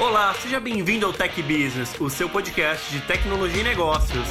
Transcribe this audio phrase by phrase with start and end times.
[0.00, 4.26] Olá, seja bem-vindo ao Tech Business, o seu podcast de tecnologia e negócios.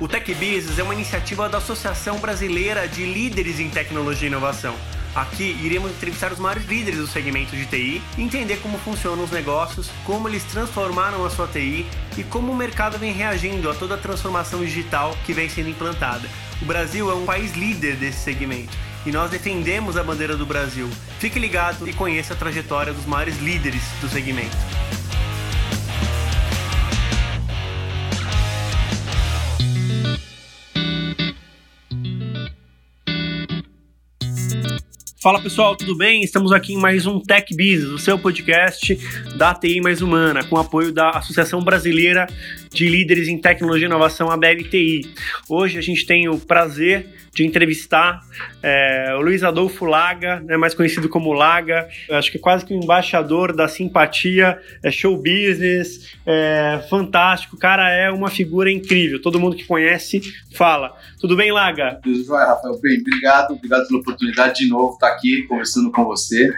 [0.00, 4.74] O Tech Business é uma iniciativa da Associação Brasileira de Líderes em Tecnologia e Inovação.
[5.14, 9.88] Aqui iremos entrevistar os maiores líderes do segmento de TI, entender como funcionam os negócios,
[10.04, 11.86] como eles transformaram a sua TI
[12.18, 16.28] e como o mercado vem reagindo a toda a transformação digital que vem sendo implantada.
[16.60, 18.76] O Brasil é um país líder desse segmento
[19.06, 20.88] e nós defendemos a bandeira do Brasil.
[21.20, 24.56] Fique ligado e conheça a trajetória dos maiores líderes do segmento.
[35.22, 36.22] Fala pessoal, tudo bem?
[36.22, 38.98] Estamos aqui em mais um Tech Business, o seu podcast
[39.36, 42.26] da TI Mais Humana, com apoio da Associação Brasileira
[42.72, 45.12] de Líderes em Tecnologia e Inovação, a BLTI.
[45.46, 48.22] Hoje a gente tem o prazer de entrevistar
[48.62, 52.74] é, o Luiz Adolfo Laga, né, mais conhecido como Laga, acho que é quase que
[52.74, 59.20] um embaixador da simpatia, é show business, é fantástico, o cara é uma figura incrível,
[59.20, 60.20] todo mundo que conhece
[60.54, 60.96] fala.
[61.20, 62.00] Tudo bem, Laga?
[62.02, 62.80] Tudo jóia, Rafael.
[62.80, 66.48] Bem, obrigado, obrigado pela oportunidade de novo estar aqui conversando com você,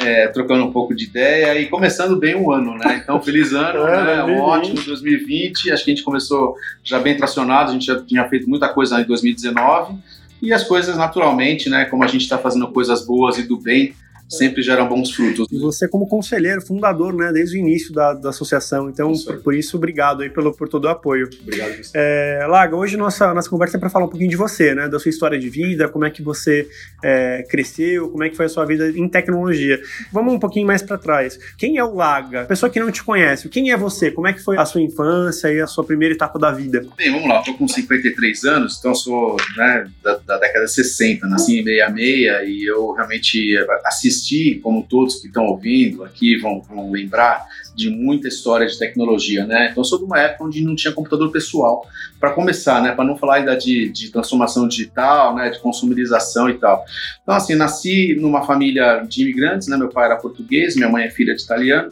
[0.00, 3.00] é, trocando um pouco de ideia e começando bem o ano, né?
[3.02, 4.24] Então, feliz ano, é, né?
[4.24, 5.70] Um ótimo 2020.
[5.70, 9.00] Acho que a gente começou já bem tracionado, a gente já tinha feito muita coisa
[9.00, 9.96] em 2019
[10.42, 11.84] e as coisas naturalmente, né?
[11.86, 13.94] Como a gente está fazendo coisas boas e do bem,
[14.28, 15.46] sempre geram bons frutos.
[15.50, 19.54] E você como conselheiro, fundador, né, desde o início da, da associação, então por, por,
[19.54, 21.28] isso obrigado aí pelo, por todo o apoio.
[21.42, 21.74] Obrigado.
[21.94, 24.98] É, Laga, hoje nossa, nossa conversa é para falar um pouquinho de você, né, da
[24.98, 26.68] sua história de vida, como é que você
[27.02, 29.80] é, cresceu, como é que foi a sua vida em tecnologia.
[30.12, 31.38] Vamos um pouquinho mais para trás.
[31.56, 32.44] Quem é o Laga?
[32.46, 34.10] Pessoa que não te conhece, quem é você?
[34.10, 36.84] Como é que foi a sua infância e a sua primeira etapa da vida?
[36.96, 40.72] Bem, vamos lá, eu tô com 53 anos, então sou né, da, da década de
[40.72, 44.15] 60, nasci em 66 e eu realmente assisti
[44.62, 49.68] como todos que estão ouvindo aqui vão, vão, lembrar, de muita história de tecnologia, né?
[49.70, 51.86] Então, sou de uma época onde não tinha computador pessoal,
[52.18, 52.92] para começar, né?
[52.92, 55.50] Para não falar ainda de, de, transformação digital, né?
[55.50, 56.84] De consumerização e tal.
[57.22, 59.76] Então, assim, nasci numa família de imigrantes, né?
[59.76, 61.90] Meu pai era português, minha mãe é filha de italiano,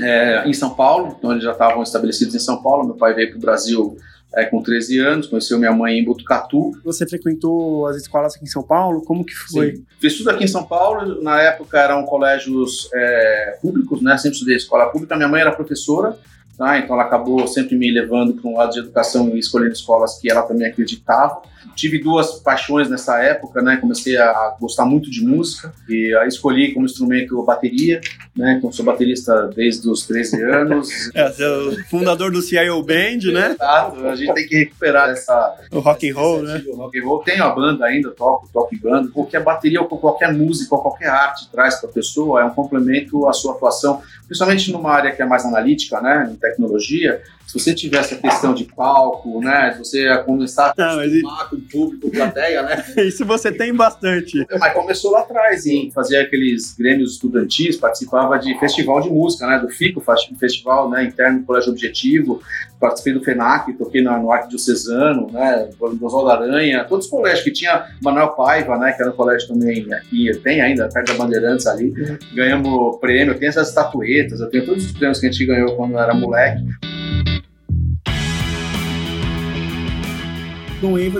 [0.00, 2.84] é, em São Paulo, então eles já estavam estabelecidos em São Paulo.
[2.84, 3.96] Meu pai veio para o Brasil
[4.34, 6.72] é, com 13 anos, conheceu minha mãe em Botucatu.
[6.84, 9.02] Você frequentou as escolas aqui em São Paulo?
[9.02, 9.76] Como que foi?
[9.76, 9.86] Sim.
[10.00, 14.16] Fiz tudo aqui em São Paulo, na época eram colégios é, públicos, né?
[14.18, 16.18] sempre estudei escola pública, minha mãe era professora,
[16.56, 16.78] tá?
[16.78, 20.30] então ela acabou sempre me levando para um lado de educação e escolhendo escolas que
[20.30, 21.42] ela também acreditava
[21.76, 23.76] tive duas paixões nessa época, né?
[23.76, 28.00] Comecei a gostar muito de música e aí escolhi como instrumento bateria,
[28.36, 28.56] né?
[28.58, 30.90] Então sou baterista desde os 13 anos.
[31.14, 33.52] é, é o fundador do CIO Band, né?
[33.52, 36.62] Exato, a gente tem que recuperar essa o rock and roll, né?
[36.68, 37.22] O rock and roll.
[37.22, 39.10] Tenho a banda ainda, toco, toco em banda.
[39.10, 43.26] Qualquer bateria ou qualquer música ou qualquer arte traz para a pessoa é um complemento
[43.26, 46.30] à sua atuação, principalmente numa área que é mais analítica, né?
[46.30, 49.72] Em tecnologia se você tivesse a questão de palco, né?
[49.72, 51.48] Se você começar a Não, mas...
[51.48, 52.84] com o público, plateia, né?
[53.06, 54.44] Isso você tem bastante.
[54.58, 59.58] Mas começou lá atrás, em fazer aqueles grêmios estudantis, participava de festival de música, né?
[59.60, 60.02] Do FICO,
[60.38, 62.42] festival né, interno do Colégio Objetivo,
[62.80, 65.68] participei do FENAC, toquei no, no Arquidiocesano, né?
[65.78, 68.92] Do Oswaldo Aranha, todos os colégios que tinha Manuel Paiva, né?
[68.92, 71.90] Que era um colégio também aqui, tem ainda, perto da Bandeirantes ali.
[71.90, 72.18] Uhum.
[72.34, 75.76] Ganhamos prêmio, eu tenho essas estatuetas, eu tenho todos os prêmios que a gente ganhou
[75.76, 76.64] quando era moleque.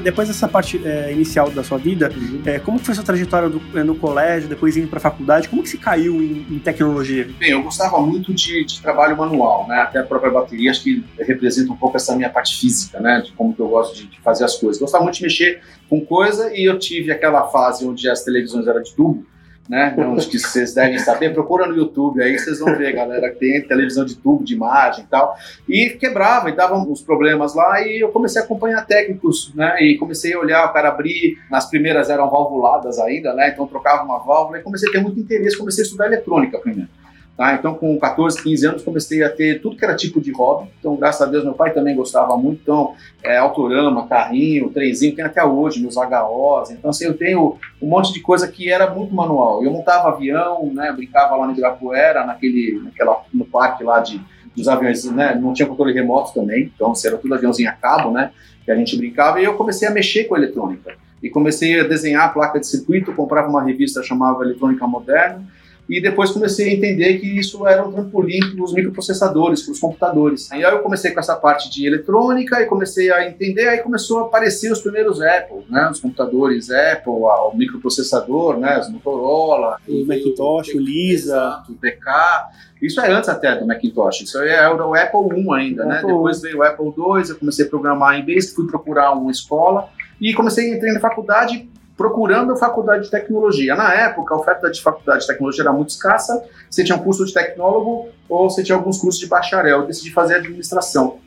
[0.03, 2.43] Depois dessa parte é, inicial da sua vida, uhum.
[2.45, 5.49] é, como foi sua trajetória do, é, no colégio, depois indo para a faculdade?
[5.49, 7.29] Como que se caiu em, em, tecnologia?
[7.39, 9.77] Bem, eu gostava muito de, de, trabalho manual, né?
[9.81, 13.23] Até a própria bateria acho que representa um pouco essa minha parte física, né?
[13.25, 14.81] De como que eu gosto de, de fazer as coisas.
[14.81, 18.83] Gostava muito de mexer com coisa e eu tive aquela fase onde as televisões eram
[18.83, 19.25] de tubo
[19.69, 19.95] né?
[20.17, 21.33] Acho que vocês devem saber.
[21.33, 25.05] Procura no YouTube aí, vocês vão ver, galera, que tem televisão de tubo, de imagem
[25.05, 25.37] e tal.
[25.69, 29.83] E quebrava, e dava uns problemas lá, e eu comecei a acompanhar técnicos, né?
[29.83, 31.39] E comecei a olhar, o cara abrir.
[31.51, 33.51] Nas primeiras eram valvuladas ainda, né?
[33.51, 36.89] Então trocava uma válvula e comecei a ter muito interesse, comecei a estudar eletrônica primeiro.
[37.37, 37.55] Tá?
[37.55, 40.71] Então, com 14, 15 anos, comecei a ter tudo que era tipo de hobby.
[40.81, 42.61] Então, graças a Deus, meu pai também gostava muito.
[42.63, 46.71] Então, é, autorama, carrinho, trenzinho, tem até hoje, meus HOs.
[46.71, 49.63] Então, assim, eu tenho um monte de coisa que era muito manual.
[49.63, 54.19] Eu montava avião, né, brincava lá no Ibirapuera, naquele, naquela, no parque lá de,
[54.57, 56.73] dos aviões, né, não tinha controle remoto também.
[56.75, 58.31] Então, assim, era tudo aviãozinho a cabo, né,
[58.65, 59.43] que a gente brincava.
[59.43, 60.95] E eu comecei a mexer com a eletrônica.
[61.23, 65.45] E comecei a desenhar a placa de circuito, comprava uma revista chamada Eletrônica Moderna
[65.89, 69.79] e depois comecei a entender que isso era um trampolim para os microprocessadores, para os
[69.79, 70.51] computadores.
[70.51, 74.23] Aí eu comecei com essa parte de eletrônica e comecei a entender, aí começou a
[74.23, 80.75] aparecer os primeiros Apple, né, os computadores Apple, o microprocessador, né, os Motorola, o Macintosh,
[80.75, 82.07] o Lisa, o BK.
[82.83, 85.97] Isso é antes até do Macintosh, isso é o Apple I ainda, né?
[85.97, 89.31] Apple Depois veio o Apple II, eu comecei a programar em Basic, fui procurar uma
[89.31, 89.89] escola
[90.21, 93.75] e comecei a entrar na faculdade procurando a faculdade de tecnologia.
[93.75, 97.25] Na época, a oferta de faculdade de tecnologia era muito escassa, você tinha um curso
[97.25, 99.81] de tecnólogo ou você tinha alguns cursos de bacharel.
[99.81, 101.19] Eu decidi fazer administração.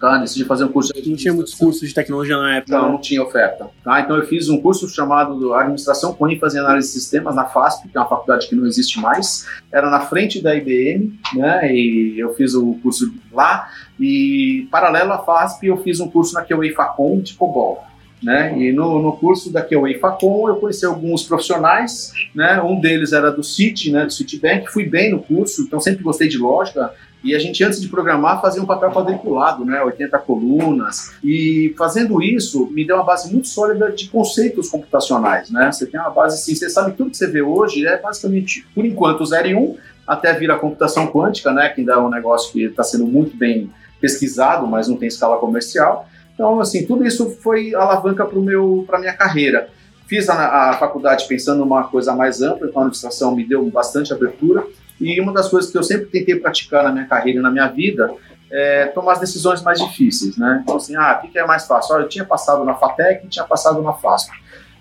[0.00, 2.76] Tá, decidi fazer um curso de Não tinha muitos cursos de tecnologia na época.
[2.76, 2.92] Não, né?
[2.92, 3.70] não tinha oferta.
[3.84, 4.00] Tá?
[4.00, 7.88] Então eu fiz um curso chamado Administração com ênfase em Análise de Sistemas na FASP,
[7.88, 9.46] que é uma faculdade que não existe mais.
[9.72, 11.72] Era na frente da IBM, né?
[11.72, 13.68] E eu fiz o curso lá.
[13.98, 17.87] E paralelo à FASP, eu fiz um curso na QA Facom de COBOL.
[18.22, 18.58] Né?
[18.58, 22.60] E no, no curso da QA Facom eu conheci alguns profissionais, né?
[22.60, 24.04] Um deles era do Citi, né?
[24.04, 26.92] Do Citibank, fui bem no curso, então sempre gostei de lógica.
[27.22, 29.82] E a gente, antes de programar, fazia um papel quadriculado, né?
[29.82, 31.12] 80 colunas.
[31.22, 35.70] E fazendo isso, me deu uma base muito sólida de conceitos computacionais, né?
[35.70, 38.84] Você tem uma base assim, você sabe tudo que você vê hoje é basicamente, por
[38.84, 39.76] enquanto, 0 e 1, um,
[40.06, 41.68] até vir a computação quântica, né?
[41.68, 45.38] Que ainda é um negócio que está sendo muito bem pesquisado, mas não tem escala
[45.38, 46.08] comercial.
[46.38, 49.70] Então, assim, tudo isso foi alavanca para a minha carreira.
[50.06, 54.12] Fiz a, a, faculdade pensando numa coisa mais ampla, então a administração me deu bastante
[54.12, 54.64] abertura.
[55.00, 57.66] E uma das coisas que eu sempre tentei praticar na minha carreira e na minha
[57.66, 58.14] vida
[58.52, 60.60] é tomar as decisões mais difíceis, né?
[60.62, 61.96] Então, assim, ah, o que é mais fácil?
[61.96, 64.30] Olha, eu tinha passado na FATEC e tinha passado na FASP.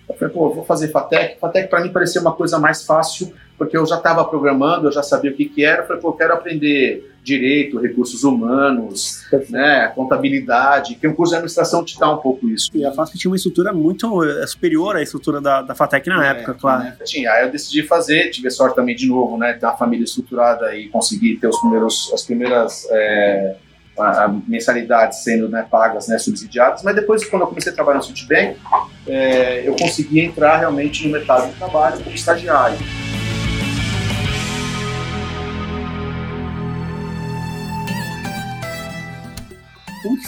[0.08, 1.40] Eu falei, pô, vou fazer FATEC.
[1.40, 5.02] FATEC para mim parecia uma coisa mais fácil, porque eu já estava programando, eu já
[5.02, 5.82] sabia o que, que era.
[5.82, 11.38] Eu falei, pô, eu quero aprender direito, recursos humanos, né, contabilidade, que um curso de
[11.38, 12.72] administração te dá um pouco isso.
[12.74, 16.26] E a FASP tinha uma estrutura muito é, superior à estrutura da, da FATEC na
[16.26, 16.84] é, época, claro.
[16.86, 16.98] Né?
[17.04, 20.74] Tinha, aí eu decidi fazer, tive sorte também de novo, né, ter uma família estruturada
[20.74, 23.58] e conseguir ter os primeiros, as primeiras é,
[24.00, 28.04] a, mensalidades sendo né, pagas, né, subsidiadas, mas depois, quando eu comecei a trabalhar no
[28.04, 28.58] Citibank,
[29.06, 32.78] é, eu consegui entrar realmente no mercado de trabalho como estagiário.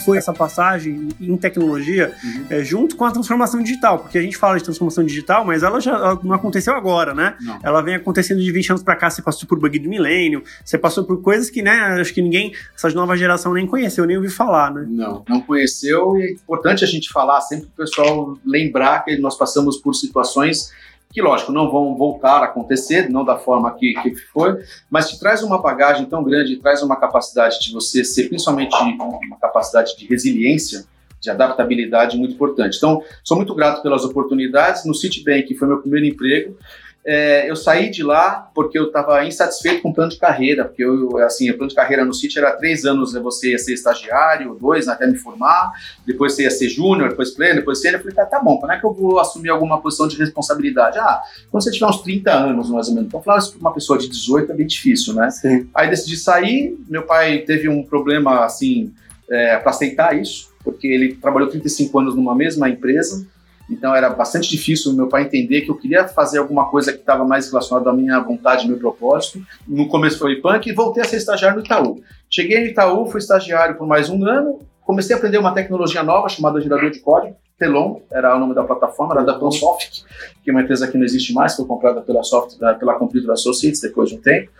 [0.00, 2.46] Foi essa passagem em tecnologia uhum.
[2.50, 5.80] é, junto com a transformação digital, porque a gente fala de transformação digital, mas ela
[5.80, 7.36] já ela não aconteceu agora, né?
[7.40, 7.58] Não.
[7.62, 10.78] Ela vem acontecendo de 20 anos para cá, você passou por bug do milênio, você
[10.78, 14.30] passou por coisas que, né, acho que ninguém, essa nova geração nem conheceu, nem ouviu
[14.30, 14.86] falar, né?
[14.88, 19.36] Não, não conheceu e é importante a gente falar sempre o pessoal lembrar que nós
[19.36, 20.70] passamos por situações
[21.12, 25.18] que, lógico, não vão voltar a acontecer, não da forma que, que foi, mas te
[25.18, 30.06] traz uma bagagem tão grande, traz uma capacidade de você ser, principalmente, uma capacidade de
[30.06, 30.84] resiliência,
[31.20, 32.76] de adaptabilidade muito importante.
[32.76, 34.86] Então, sou muito grato pelas oportunidades.
[34.86, 36.56] No Citibank, que foi meu primeiro emprego,
[37.04, 40.84] é, eu saí de lá porque eu estava insatisfeito com o plano de carreira, porque
[40.84, 44.56] eu, assim, o plano de carreira no City era três anos, você ia ser estagiário,
[44.60, 45.72] dois até me formar,
[46.06, 48.00] depois você ia ser júnior, depois pleno, depois sênior.
[48.00, 50.98] Eu falei, tá, tá bom, quando é que eu vou assumir alguma posição de responsabilidade?
[50.98, 51.20] Ah,
[51.50, 53.08] quando você tiver uns 30 anos, mais ou menos.
[53.08, 55.30] Então, falar isso para uma pessoa de 18 é bem difícil, né?
[55.30, 55.68] Sim.
[55.74, 58.92] Aí decidi sair, meu pai teve um problema, assim,
[59.30, 63.26] é, para aceitar isso, porque ele trabalhou 35 anos numa mesma empresa,
[63.70, 66.98] então era bastante difícil o meu pai entender que eu queria fazer alguma coisa que
[66.98, 69.40] estava mais relacionada à minha vontade, meu propósito.
[69.66, 72.02] No começo foi punk e voltei a ser estagiário no Itaú.
[72.28, 76.28] Cheguei no Itaú, fui estagiário por mais um ano, comecei a aprender uma tecnologia nova
[76.28, 77.36] chamada gerador de código.
[77.58, 80.02] Telon era o nome da plataforma, era da Plansoft,
[80.42, 83.80] que é uma empresa que não existe mais, foi comprada pela, Soft, pela Computer Associates
[83.80, 84.50] depois de um tempo.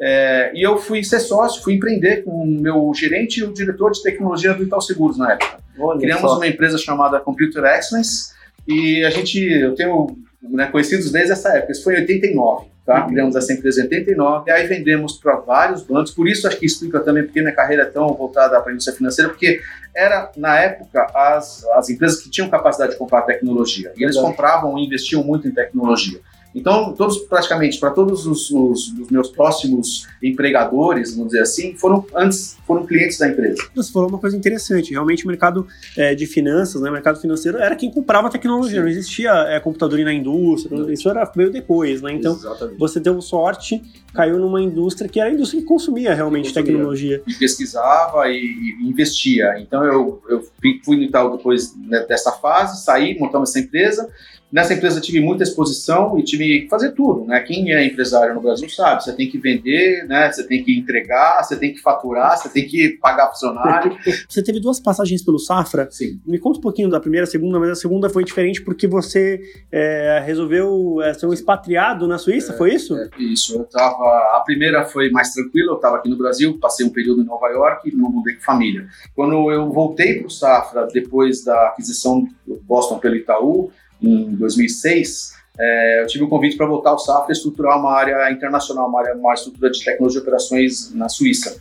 [0.00, 3.92] É, e eu fui ser sócio, fui empreender com o meu gerente e o diretor
[3.92, 5.58] de tecnologia do Itaú Seguros na época.
[5.78, 6.36] Olha Criamos só.
[6.36, 8.32] uma empresa chamada Computer Excellence,
[8.68, 13.02] e a gente, eu tenho né, conhecidos desde essa época, isso foi em 89, tá?
[13.02, 13.08] Uhum.
[13.08, 16.66] Criamos essa empresa em 89, e aí vendemos para vários bancos, por isso acho que
[16.66, 19.60] explica também porque minha carreira é tão voltada para a indústria financeira, porque
[19.96, 24.78] era, na época, as, as empresas que tinham capacidade de comprar tecnologia, e eles compravam
[24.78, 26.20] e investiam muito em tecnologia.
[26.58, 32.04] Então, todos, praticamente, para todos os, os, os, meus próximos empregadores, vamos dizer assim, foram
[32.14, 33.62] antes foram clientes da empresa.
[33.74, 34.90] Você falou uma coisa interessante.
[34.90, 38.78] Realmente, o mercado é, de finanças, né, o mercado financeiro, era quem comprava tecnologia.
[38.78, 38.82] Sim.
[38.82, 40.76] Não existia é, computador na indústria.
[40.76, 40.90] Não.
[40.90, 42.12] Isso era meio depois, né?
[42.12, 42.78] Então, Exatamente.
[42.78, 43.80] você deu sorte,
[44.12, 46.64] caiu numa indústria que era a indústria que consumia realmente consumia.
[46.66, 47.22] tecnologia.
[47.26, 49.58] E pesquisava e, investia.
[49.60, 50.42] Então, eu, eu
[50.84, 54.08] fui no Itaú depois né, dessa fase, saí, montamos essa empresa
[54.50, 57.40] Nessa empresa tive muita exposição e tive que fazer tudo, né?
[57.40, 60.32] Quem é empresário no Brasil sabe, você tem que vender, né?
[60.32, 63.96] Você tem que entregar, você tem que faturar, você tem que pagar funcionário.
[64.28, 65.88] Você teve duas passagens pelo Safra.
[65.90, 66.20] Sim.
[66.26, 69.40] Me conta um pouquinho da primeira, segunda, mas a segunda foi diferente porque você
[69.70, 72.96] é, resolveu é, ser um expatriado na Suíça, é, foi isso?
[72.96, 73.56] É, isso.
[73.56, 74.04] Eu tava.
[74.36, 77.48] A primeira foi mais tranquila, eu estava aqui no Brasil, passei um período em Nova
[77.48, 78.86] York e não mudei com família.
[79.14, 83.70] Quando eu voltei para o Safra depois da aquisição do Boston pelo Itaú
[84.02, 88.30] em 2006, é, eu tive um convite para voltar ao Safra e estruturar uma área
[88.30, 91.60] internacional, uma área, uma estrutura de tecnologia de operações na Suíça,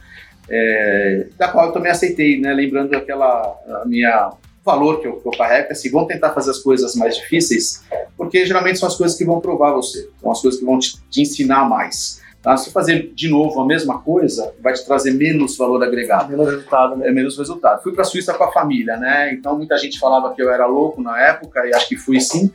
[0.50, 4.32] é, da qual eu também aceitei, né, lembrando aquela minha
[4.64, 7.84] valor que eu, que eu carrego, é assim, vamos tentar fazer as coisas mais difíceis,
[8.18, 10.98] porque geralmente são as coisas que vão provar você, são as coisas que vão te,
[11.10, 12.22] te ensinar mais.
[12.48, 12.56] Tá?
[12.56, 16.30] Se fazer de novo a mesma coisa, vai te trazer menos valor agregado.
[16.30, 17.10] Menos resultado, né?
[17.10, 17.84] É menos resultado.
[17.84, 19.34] Fui para a Suíça com a família, né?
[19.34, 22.50] Então muita gente falava que eu era louco na época, e acho que fui sim,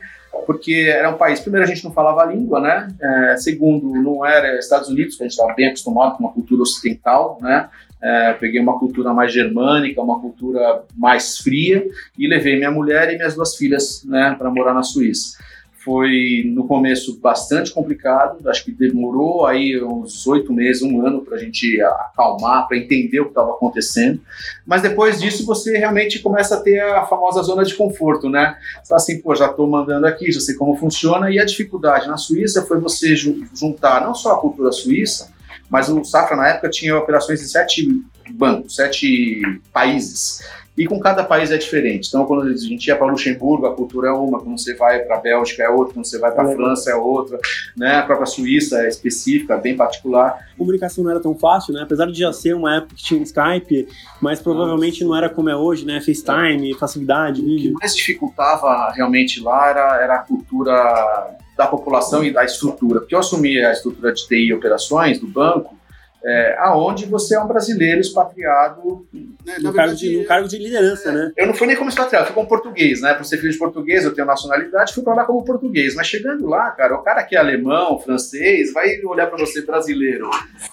[0.47, 2.87] porque era um país, primeiro, a gente não falava a língua, né?
[2.99, 6.63] É, segundo, não era Estados Unidos, que a gente estava bem acostumado com uma cultura
[6.63, 7.69] ocidental, né?
[8.01, 11.85] É, peguei uma cultura mais germânica, uma cultura mais fria,
[12.17, 15.37] e levei minha mulher e minhas duas filhas, né, para morar na Suíça.
[15.83, 21.35] Foi no começo bastante complicado, acho que demorou aí uns oito meses, um ano para
[21.35, 24.21] a gente acalmar, para entender o que estava acontecendo.
[24.65, 28.55] Mas depois disso você realmente começa a ter a famosa zona de conforto, né?
[28.81, 31.29] Você fala assim, pô, já estou mandando aqui, já sei como funciona.
[31.29, 35.33] E a dificuldade na Suíça foi você juntar não só a cultura suíça,
[35.69, 37.87] mas o Safra na época tinha operações em sete
[38.31, 39.41] bancos, sete
[39.73, 40.39] países
[40.75, 42.07] e com cada país é diferente.
[42.07, 45.17] Então, quando a gente ia para Luxemburgo, a cultura é uma, quando você vai para
[45.17, 47.37] a Bélgica é outra, quando você vai para a França é outra,
[47.77, 47.97] né?
[47.97, 50.39] A própria Suíça é específica, bem particular.
[50.53, 51.81] A comunicação não era tão fácil, né?
[51.83, 53.87] Apesar de já ser uma época que tinha Skype,
[54.19, 56.01] mas provavelmente não era como é hoje, né?
[56.01, 57.71] FaceTime, facilidade, vídeo.
[57.71, 62.99] O que mais dificultava realmente lá era, era a cultura da população e da estrutura.
[62.99, 65.77] Porque eu assumi a estrutura de TI e operações do banco,
[66.25, 69.05] é, aonde você é um brasileiro expatriado.
[69.45, 71.31] Né, no, cargo de, no cargo de liderança, é, né?
[71.35, 73.13] Eu não fui nem como expatriado, fui como português, né?
[73.13, 75.95] Por ser filho de português, eu tenho nacionalidade, fui para lá como português.
[75.95, 80.29] Mas chegando lá, cara, o cara que é alemão, francês, vai olhar para você brasileiro,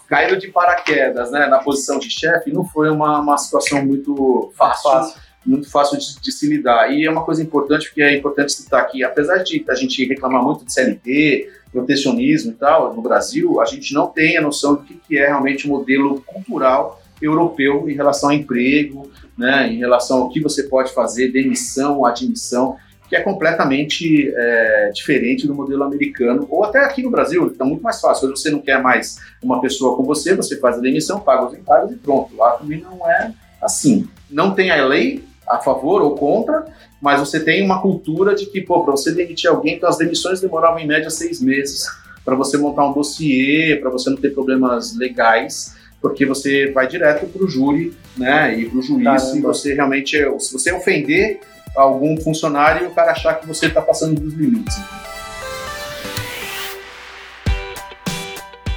[0.08, 1.46] caindo de paraquedas, né?
[1.46, 4.90] Na posição de chefe, não foi uma, uma situação muito fácil.
[4.90, 6.92] fácil muito fácil de, de, se lidar.
[6.92, 10.42] E é uma coisa importante, porque é importante citar aqui, apesar de a gente reclamar
[10.42, 14.82] muito de CLT, protecionismo e tal, no Brasil, a gente não tem a noção do
[14.82, 20.30] que, é realmente o modelo cultural europeu em relação ao emprego, né, em relação ao
[20.30, 22.76] que você pode fazer, demissão, admissão,
[23.08, 27.82] que é completamente é, diferente do modelo americano, ou até aqui no Brasil, está muito
[27.82, 28.30] mais fácil.
[28.30, 31.92] Você não quer mais uma pessoa com você, você faz a demissão, paga os encargos
[31.92, 32.36] e pronto.
[32.36, 34.08] Lá também não é assim.
[34.30, 36.64] Não tem a lei a favor ou contra,
[37.00, 40.40] mas você tem uma cultura de que, pô, para você demitir alguém, então as demissões
[40.40, 41.86] demoravam em média seis meses
[42.24, 47.26] para você montar um dossiê, para você não ter problemas legais, porque você vai direto
[47.26, 49.36] para o júri, né, e para o juiz, Caramba.
[49.36, 51.40] e você realmente, se você ofender
[51.76, 54.76] algum funcionário, o cara achar que você está passando dos limites.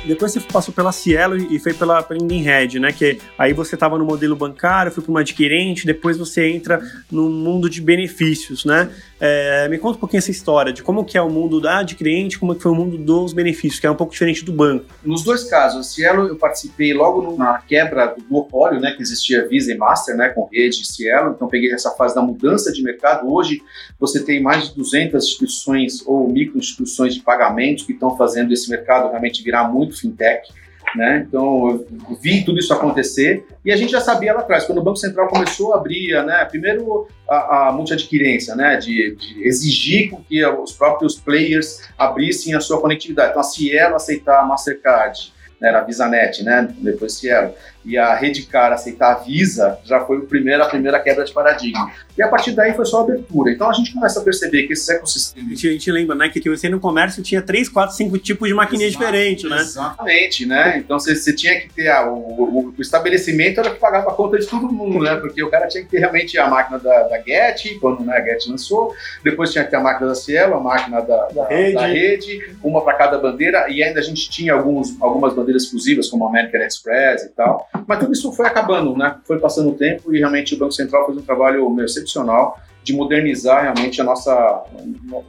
[0.05, 2.91] Depois você passou pela Cielo e foi pela, pela Red, né?
[2.91, 7.29] Que aí você estava no modelo bancário, foi para uma adquirente, depois você entra no
[7.29, 8.89] mundo de benefícios, né?
[9.19, 12.37] É, me conta um pouquinho essa história de como que é o mundo da adquirente,
[12.37, 14.85] como é que foi o mundo dos benefícios, que é um pouco diferente do banco.
[15.03, 18.91] Nos dois casos, a Cielo eu participei logo na quebra do duopólio, né?
[18.91, 20.29] Que existia Visa e Master, né?
[20.29, 23.31] Com rede e Cielo, então peguei essa fase da mudança de mercado.
[23.31, 23.61] Hoje
[23.97, 28.69] você tem mais de 200 instituições ou micro instituições de pagamentos que estão fazendo esse
[28.69, 30.47] mercado realmente virar muito fintech.
[30.95, 31.25] Né?
[31.27, 34.83] Então, eu vi tudo isso acontecer e a gente já sabia lá atrás, quando o
[34.83, 40.45] Banco Central começou a abrir, né, primeiro a, a multiadquirência, né, de, de, exigir que
[40.45, 43.31] os próprios players abrissem a sua conectividade.
[43.31, 48.15] Então, a Cielo aceitar a Mastercard, né, era a VisaNet, né, depois Cielo e a
[48.15, 51.91] Redcar aceitar a Visa, já foi o primeiro, a primeira quebra de paradigma.
[52.17, 53.51] E a partir daí foi só abertura.
[53.51, 55.47] Então a gente começa a perceber que esses ecossistemas.
[55.47, 58.47] A gente, a gente lembra, né, que você no comércio tinha três, quatro, cinco tipos
[58.47, 59.57] de maquininha diferentes, né?
[59.57, 60.77] Exatamente, né?
[60.77, 64.13] Então você, você tinha que ter a, o, o, o, estabelecimento era que pagava a
[64.13, 65.15] conta de todo mundo, né?
[65.15, 68.21] Porque o cara tinha que ter realmente a máquina da, da Get, quando né, a
[68.21, 71.73] Get lançou, depois tinha que ter a máquina da Cielo, a máquina da, da, rede.
[71.73, 76.09] da rede, uma para cada bandeira, e ainda a gente tinha alguns, algumas bandeiras exclusivas,
[76.09, 77.67] como a American Express e tal.
[77.87, 79.17] Mas tudo isso foi acabando, né?
[79.25, 82.93] Foi passando o tempo e realmente o Banco Central fez um trabalho meu, excepcional de
[82.93, 84.63] modernizar realmente a nossa,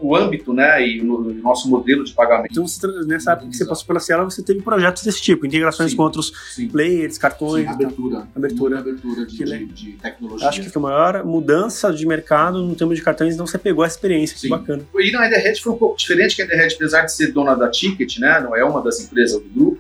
[0.01, 2.51] o âmbito né, e o, o nosso modelo de pagamento.
[2.51, 5.93] Então, você, nessa época que você passou pela Cielo, você teve projetos desse tipo, integrações
[5.93, 5.97] Sim.
[5.97, 6.69] com outros Sim.
[6.69, 7.65] players, cartões.
[7.65, 8.27] Sim, abertura.
[8.35, 8.75] Abertura.
[8.77, 10.49] Muita abertura de, de, de tecnologia.
[10.49, 13.85] Acho que foi a maior mudança de mercado no termo de cartões, então você pegou
[13.85, 14.83] a experiência, que bacana.
[14.97, 17.71] E na Etherhead foi um pouco diferente, que a Etherhead, apesar de ser dona da
[17.71, 19.74] Ticket, né, não é uma das empresas do grupo,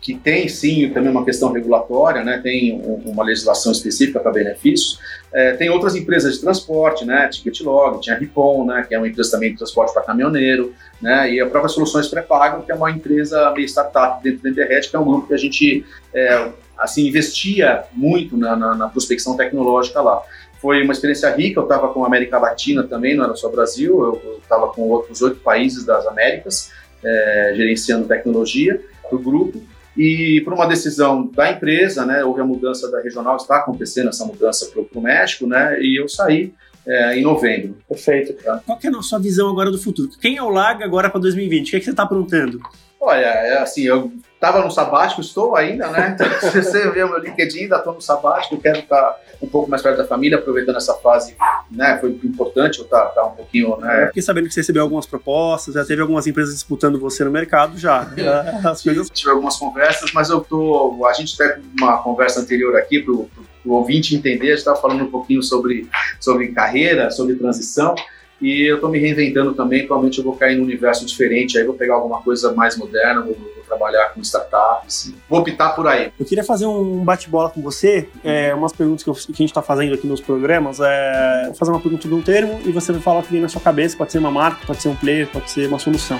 [0.00, 4.98] que tem sim também uma questão regulatória, né, tem um- uma legislação específica para benefícios.
[5.32, 9.32] É, tem outras empresas de transporte, né, Ticketlog, tinha Ripon, né, que é uma empresa
[9.32, 13.50] também de transporte para caminhoneiro, né, e a própria Soluções Pré-Pago, que é uma empresa
[13.50, 17.82] meio startup dentro da Etherhead, que é um grupo que a gente é, assim investia
[17.92, 20.22] muito na, na- na prospecção tecnológica lá.
[20.60, 24.00] Foi uma experiência rica, eu estava com a América Latina também, não era só Brasil,
[24.24, 26.70] eu estava com outros oito países das Américas,
[27.04, 29.60] é, gerenciando tecnologia para o grupo.
[29.98, 34.24] E por uma decisão da empresa, né, houve a mudança da regional, está acontecendo essa
[34.24, 36.54] mudança para o México, né, e eu saí
[36.86, 37.76] é, em novembro.
[37.88, 38.34] Perfeito.
[38.64, 40.08] Qual que é a sua visão agora do futuro?
[40.20, 41.66] Quem é o Lag agora para 2020?
[41.66, 42.60] O que, é que você está aprontando?
[43.08, 46.14] Olha, é assim, eu estava no sabático, estou ainda, né?
[46.20, 49.70] Então, se você ver o meu LinkedIn, ainda estou no sabático, quero estar um pouco
[49.70, 51.34] mais perto da família, aproveitando essa fase,
[51.70, 51.96] né?
[51.98, 54.08] Foi importante eu estar, estar um pouquinho, né?
[54.08, 57.78] fiquei sabendo que você recebeu algumas propostas, já teve algumas empresas disputando você no mercado
[57.78, 58.06] já.
[58.62, 59.08] As coisas.
[59.08, 61.06] Tive algumas conversas, mas eu tô.
[61.06, 63.30] A gente teve uma conversa anterior aqui para o
[63.64, 64.48] ouvinte entender.
[64.48, 65.88] A gente estava falando um pouquinho sobre,
[66.20, 67.94] sobre carreira, sobre transição.
[68.40, 69.80] E eu estou me reinventando também.
[69.86, 71.58] Provavelmente eu vou cair num universo diferente.
[71.58, 75.12] Aí vou pegar alguma coisa mais moderna, vou, vou trabalhar com startups.
[75.28, 76.12] Vou optar por aí.
[76.18, 79.50] Eu queria fazer um bate-bola com você, é, umas perguntas que, eu- que a gente
[79.50, 80.78] está fazendo aqui nos programas.
[80.80, 83.40] É, vou fazer uma pergunta de um termo e você vai falar o que vem
[83.40, 83.96] na sua cabeça.
[83.96, 86.18] Pode ser uma marca, pode ser um player, pode ser uma solução.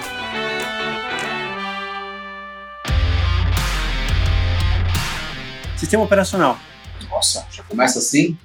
[5.76, 6.58] Sistema operacional.
[7.18, 8.38] Nossa, já começa assim?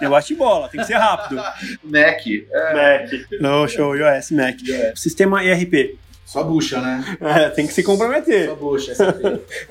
[0.00, 1.36] É bate-bola, tem que ser rápido.
[1.84, 2.26] Mac.
[2.50, 3.12] É, Mac.
[3.38, 4.56] Não, show, iOS, Mac.
[4.96, 5.98] Sistema ERP.
[6.24, 7.04] só bucha, né?
[7.20, 8.48] É, tem que se comprometer.
[8.48, 8.94] Só bucha.
[8.94, 9.16] SAP.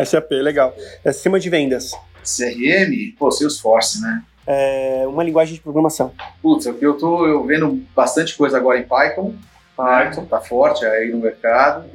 [0.06, 0.76] SAP, legal.
[1.04, 1.94] É, sistema de vendas.
[2.24, 4.22] CRM, pô, Salesforce, né?
[4.46, 6.14] É, uma linguagem de programação.
[6.44, 9.34] Putz, eu, eu tô eu vendo bastante coisa agora em Python.
[9.76, 11.86] Python tá forte aí no mercado,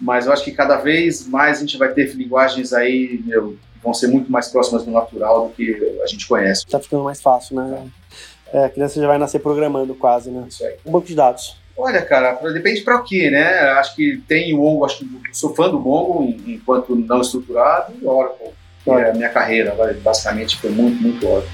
[0.00, 3.94] mas eu acho que cada vez mais a gente vai ter linguagens aí, meu, vão
[3.94, 6.66] ser muito mais próximas do natural do que a gente conhece.
[6.66, 7.86] Tá ficando mais fácil, né?
[8.52, 10.44] É, a criança já vai nascer programando quase, né?
[10.48, 10.76] Isso aí.
[10.84, 11.56] Um banco de dados.
[11.76, 13.60] Olha, cara, depende para o quê, né?
[13.72, 18.06] Acho que tem o Mongo, acho que sou fã do Mongo enquanto não estruturado e
[18.06, 18.48] Oracle.
[18.86, 21.50] é a minha carreira, basicamente, foi muito, muito Oracle.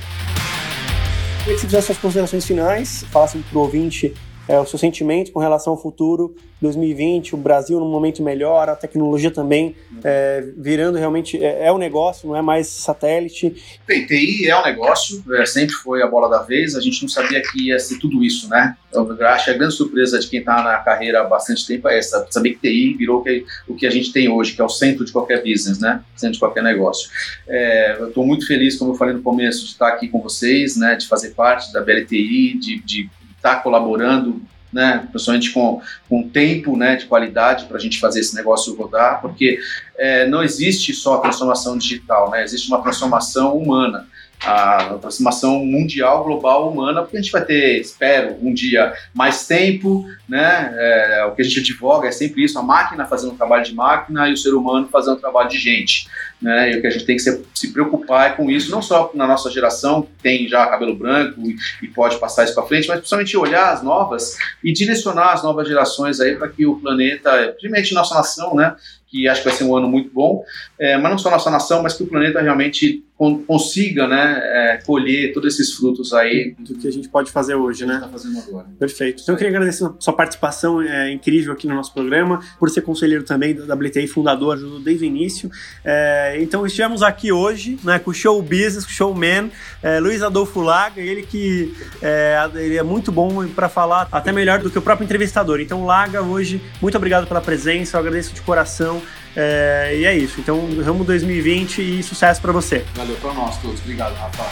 [1.40, 4.14] Queria que você fizesse suas considerações finais, falasse pro ouvinte
[4.52, 8.76] é, o seu sentimento com relação ao futuro 2020, o Brasil num momento melhor, a
[8.76, 13.50] tecnologia também é, virando realmente é, é um negócio, não é mais satélite.
[13.88, 17.40] TI é um negócio, é, sempre foi a bola da vez, a gente não sabia
[17.40, 18.76] que ia ser tudo isso, né?
[18.92, 21.98] Eu acho que a grande surpresa de quem está na carreira há bastante tempo é
[21.98, 24.68] essa, saber que TI virou que, o que a gente tem hoje, que é o
[24.68, 26.04] centro de qualquer business, né?
[26.14, 27.08] Centro de qualquer negócio.
[27.48, 30.76] É, eu estou muito feliz, como eu falei no começo, de estar aqui com vocês,
[30.76, 30.94] né?
[30.94, 33.08] De fazer parte da BLTI, de, de
[33.42, 34.40] estar colaborando
[34.72, 39.20] né, principalmente com, com tempo né, de qualidade para a gente fazer esse negócio rodar,
[39.20, 39.58] porque
[39.98, 44.06] é, não existe só transformação digital, né, existe uma transformação humana,
[44.44, 50.04] a transformação mundial, global, humana, porque a gente vai ter, espero, um dia mais tempo,
[50.28, 53.74] né, é, o que a gente advoga é sempre isso, a máquina fazendo trabalho de
[53.74, 56.08] máquina e o ser humano fazendo trabalho de gente,
[56.40, 58.82] né, e o que a gente tem que se, se preocupar é com isso, não
[58.82, 62.66] só na nossa geração, que tem já cabelo branco e, e pode passar isso para
[62.66, 66.76] frente, mas principalmente olhar as novas e direcionar as novas gerações aí para que o
[66.76, 68.74] planeta, principalmente nossa nação, né,
[69.12, 70.42] que acho que vai ser um ano muito bom,
[70.78, 73.04] é, mas não só nossa nação, mas que o planeta realmente
[73.46, 77.86] consiga, né, é, colher todos esses frutos aí do que a gente pode fazer hoje,
[77.86, 77.94] né?
[77.94, 78.66] Está fazendo agora.
[78.78, 79.22] Perfeito.
[79.22, 82.82] Então eu queria agradecer a sua participação é, incrível aqui no nosso programa, por ser
[82.82, 85.50] conselheiro também da WTI, fundador, ajudou desde o início.
[85.84, 89.50] É, então estivemos aqui hoje, né, com o show business, com o showman,
[89.82, 94.58] é, Luiz Adolfo Laga, ele que é, ele é muito bom para falar, até melhor
[94.58, 95.60] do que o próprio entrevistador.
[95.60, 99.00] Então Laga hoje, muito obrigado pela presença, eu agradeço de coração.
[99.34, 100.40] É, e é isso.
[100.40, 102.84] Então, ramo 2020 e sucesso para você.
[102.94, 103.80] Valeu para nós todos.
[103.80, 104.42] Obrigado, Rafa.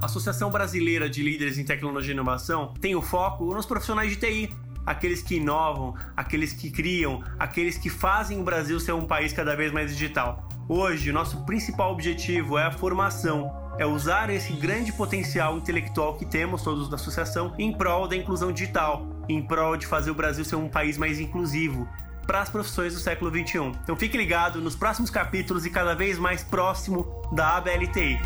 [0.00, 4.16] A Associação Brasileira de Líderes em Tecnologia e Inovação tem o foco nos profissionais de
[4.16, 4.50] TI,
[4.84, 9.54] aqueles que inovam, aqueles que criam, aqueles que fazem o Brasil ser um país cada
[9.54, 10.48] vez mais digital.
[10.68, 16.24] Hoje, o nosso principal objetivo é a formação, é usar esse grande potencial intelectual que
[16.24, 20.44] temos todos da associação em prol da inclusão digital, em prol de fazer o Brasil
[20.44, 21.88] ser um país mais inclusivo.
[22.26, 23.72] para as profissões do século XXI.
[23.82, 28.16] Então fique ligado nos próximos capítulos e cada vez mais próximo da ABLTI.